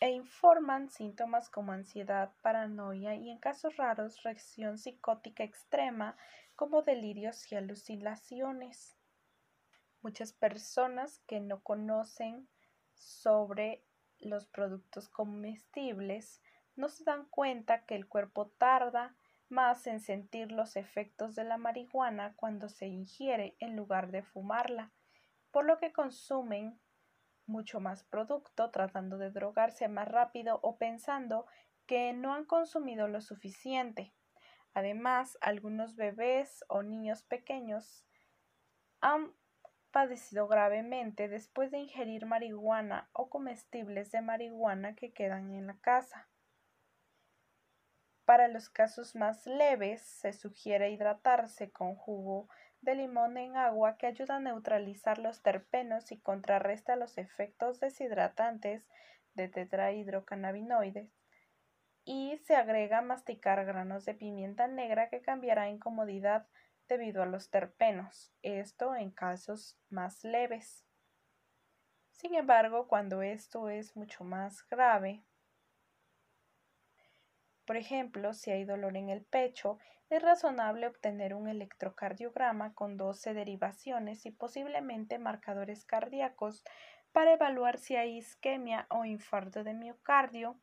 e 0.00 0.10
informan 0.10 0.88
síntomas 0.88 1.48
como 1.50 1.72
ansiedad, 1.72 2.32
paranoia 2.42 3.14
y 3.14 3.30
en 3.30 3.38
casos 3.38 3.76
raros 3.76 4.22
reacción 4.22 4.78
psicótica 4.78 5.44
extrema 5.44 6.16
como 6.56 6.82
delirios 6.82 7.52
y 7.52 7.56
alucinaciones. 7.56 8.96
Muchas 10.00 10.32
personas 10.32 11.20
que 11.26 11.40
no 11.40 11.62
conocen 11.62 12.48
sobre 12.94 13.84
los 14.18 14.46
productos 14.46 15.08
comestibles 15.08 16.42
no 16.76 16.88
se 16.88 17.04
dan 17.04 17.26
cuenta 17.26 17.84
que 17.84 17.94
el 17.94 18.08
cuerpo 18.08 18.48
tarda 18.48 19.14
más 19.48 19.86
en 19.86 20.00
sentir 20.00 20.50
los 20.50 20.76
efectos 20.76 21.34
de 21.34 21.44
la 21.44 21.58
marihuana 21.58 22.34
cuando 22.36 22.68
se 22.68 22.86
ingiere 22.86 23.56
en 23.60 23.76
lugar 23.76 24.10
de 24.10 24.22
fumarla 24.22 24.92
por 25.50 25.64
lo 25.64 25.78
que 25.78 25.92
consumen 25.92 26.78
mucho 27.50 27.80
más 27.80 28.04
producto 28.04 28.70
tratando 28.70 29.18
de 29.18 29.30
drogarse 29.30 29.88
más 29.88 30.08
rápido 30.08 30.60
o 30.62 30.78
pensando 30.78 31.46
que 31.86 32.12
no 32.12 32.32
han 32.32 32.44
consumido 32.44 33.08
lo 33.08 33.20
suficiente. 33.20 34.14
Además, 34.72 35.36
algunos 35.40 35.96
bebés 35.96 36.64
o 36.68 36.82
niños 36.82 37.22
pequeños 37.24 38.06
han 39.00 39.34
padecido 39.90 40.46
gravemente 40.46 41.28
después 41.28 41.70
de 41.70 41.78
ingerir 41.78 42.26
marihuana 42.26 43.10
o 43.12 43.28
comestibles 43.28 44.12
de 44.12 44.22
marihuana 44.22 44.94
que 44.94 45.12
quedan 45.12 45.52
en 45.52 45.66
la 45.66 45.78
casa. 45.80 46.28
Para 48.24 48.46
los 48.46 48.68
casos 48.68 49.16
más 49.16 49.44
leves, 49.46 50.02
se 50.02 50.32
sugiere 50.32 50.92
hidratarse 50.92 51.72
con 51.72 51.96
jugo 51.96 52.48
de 52.82 52.94
limón 52.94 53.36
en 53.36 53.56
agua 53.56 53.96
que 53.96 54.06
ayuda 54.06 54.36
a 54.36 54.40
neutralizar 54.40 55.18
los 55.18 55.42
terpenos 55.42 56.12
y 56.12 56.20
contrarresta 56.20 56.96
los 56.96 57.18
efectos 57.18 57.80
deshidratantes 57.80 58.88
de 59.34 59.48
tetrahidrocannabinoides. 59.48 61.10
Y 62.04 62.38
se 62.38 62.56
agrega 62.56 63.02
masticar 63.02 63.64
granos 63.64 64.04
de 64.04 64.14
pimienta 64.14 64.66
negra 64.66 65.08
que 65.10 65.20
cambiará 65.20 65.68
en 65.68 65.78
comodidad 65.78 66.46
debido 66.88 67.22
a 67.22 67.26
los 67.26 67.50
terpenos, 67.50 68.32
esto 68.42 68.96
en 68.96 69.10
casos 69.10 69.78
más 69.90 70.24
leves. 70.24 70.84
Sin 72.10 72.34
embargo, 72.34 72.88
cuando 72.88 73.22
esto 73.22 73.70
es 73.70 73.96
mucho 73.96 74.24
más 74.24 74.66
grave, 74.68 75.24
por 77.70 77.76
ejemplo, 77.76 78.34
si 78.34 78.50
hay 78.50 78.64
dolor 78.64 78.96
en 78.96 79.10
el 79.10 79.22
pecho, 79.22 79.78
es 80.08 80.20
razonable 80.20 80.88
obtener 80.88 81.34
un 81.34 81.46
electrocardiograma 81.46 82.74
con 82.74 82.96
12 82.96 83.32
derivaciones 83.32 84.26
y 84.26 84.32
posiblemente 84.32 85.20
marcadores 85.20 85.84
cardíacos 85.84 86.64
para 87.12 87.32
evaluar 87.32 87.78
si 87.78 87.94
hay 87.94 88.16
isquemia 88.16 88.88
o 88.90 89.04
infarto 89.04 89.62
de 89.62 89.74
miocardio, 89.74 90.58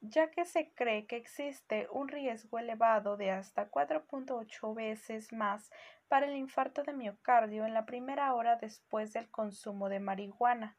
ya 0.00 0.30
que 0.30 0.46
se 0.46 0.72
cree 0.72 1.06
que 1.06 1.16
existe 1.16 1.86
un 1.92 2.08
riesgo 2.08 2.58
elevado 2.58 3.18
de 3.18 3.30
hasta 3.30 3.70
4.8 3.70 4.74
veces 4.74 5.34
más 5.34 5.70
para 6.08 6.24
el 6.24 6.34
infarto 6.34 6.82
de 6.82 6.94
miocardio 6.94 7.66
en 7.66 7.74
la 7.74 7.84
primera 7.84 8.32
hora 8.32 8.56
después 8.56 9.12
del 9.12 9.30
consumo 9.30 9.90
de 9.90 10.00
marihuana. 10.00 10.78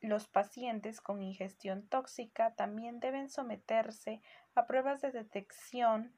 Los 0.00 0.28
pacientes 0.28 1.00
con 1.00 1.22
ingestión 1.22 1.88
tóxica 1.88 2.54
también 2.54 3.00
deben 3.00 3.28
someterse 3.28 4.22
a 4.54 4.66
pruebas 4.66 5.00
de 5.00 5.10
detección, 5.10 6.16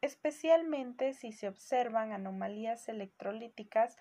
especialmente 0.00 1.12
si 1.12 1.32
se 1.32 1.48
observan 1.48 2.12
anomalías 2.12 2.88
electrolíticas 2.88 3.96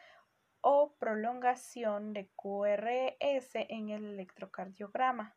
o 0.62 0.94
prolongación 1.00 2.14
de 2.14 2.30
QRS 2.36 3.56
en 3.70 3.90
el 3.90 4.06
electrocardiograma. 4.06 5.36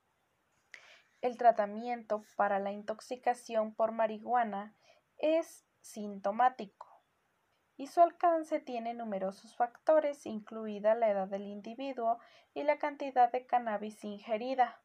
El 1.22 1.38
tratamiento 1.38 2.24
para 2.36 2.58
la 2.58 2.70
intoxicación 2.70 3.74
por 3.74 3.92
marihuana 3.92 4.76
es 5.16 5.64
sintomático 5.80 6.87
y 7.78 7.86
su 7.86 8.00
alcance 8.00 8.58
tiene 8.58 8.92
numerosos 8.92 9.54
factores, 9.54 10.26
incluida 10.26 10.96
la 10.96 11.10
edad 11.10 11.28
del 11.28 11.46
individuo 11.46 12.18
y 12.52 12.64
la 12.64 12.76
cantidad 12.76 13.30
de 13.30 13.46
cannabis 13.46 14.04
ingerida. 14.04 14.82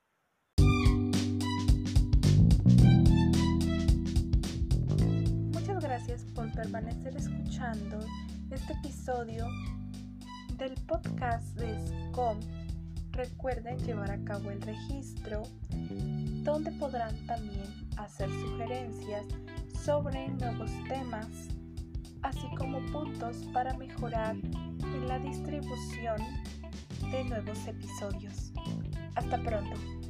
Muchas 5.51 5.84
gracias 5.84 6.23
por 6.36 6.53
permanecer 6.53 7.17
escuchando 7.17 7.99
este 8.51 8.73
episodio 8.73 9.47
del 10.58 10.75
podcast 10.86 11.58
de 11.58 11.75
SCOM. 11.88 12.39
Recuerden 13.12 13.79
llevar 13.79 14.12
a 14.12 14.23
cabo 14.23 14.51
el 14.51 14.62
registro, 14.62 15.41
donde 16.43 16.71
podrán 16.73 17.15
también 17.25 17.65
hacer 17.97 18.29
sugerencias 18.29 19.25
sobre 19.84 20.27
nuevos 20.29 20.71
temas 20.88 21.27
así 22.24 22.48
como 22.58 22.80
puntos 22.92 23.38
para 23.54 23.74
mejorar 23.78 24.36
en 24.36 25.08
la 25.08 25.20
distribución 25.20 26.18
de 27.12 27.24
nuevos 27.26 27.68
episodios. 27.68 28.52
Hasta 29.16 29.38
pronto. 29.44 30.03